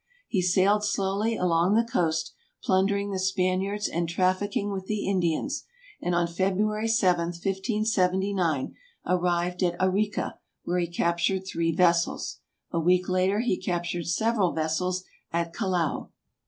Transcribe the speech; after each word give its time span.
He 0.27 0.41
sailed 0.41 0.83
slowly 0.83 1.37
along 1.37 1.75
the 1.75 1.83
coast, 1.85 2.33
plundering 2.63 3.11
the 3.11 3.19
Spaniards 3.19 3.87
and 3.87 4.09
traffick 4.09 4.55
ing 4.55 4.71
with 4.71 4.87
the 4.87 5.07
Indians 5.07 5.63
and 6.01 6.15
on 6.15 6.25
February 6.25 6.87
7, 6.87 7.25
1579, 7.27 8.73
arrived 9.05 9.61
at 9.61 9.79
Arica, 9.79 10.39
where 10.63 10.79
he 10.79 10.87
captured 10.87 11.45
three 11.45 11.71
vessels. 11.71 12.39
A 12.71 12.79
week 12.79 13.07
later 13.09 13.41
he 13.41 13.57
captured 13.57 14.07
several 14.07 14.53
vessels 14.53 15.03
at 15.31 15.53
Callao. 15.53 16.09